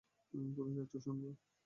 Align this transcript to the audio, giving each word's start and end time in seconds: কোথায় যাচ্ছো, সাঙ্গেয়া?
কোথায় 0.55 0.75
যাচ্ছো, 0.77 0.97
সাঙ্গেয়া? 1.05 1.35